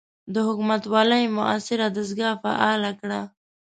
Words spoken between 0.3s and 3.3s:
د حکومتوالۍ معاصره دستګاه فعاله کړه.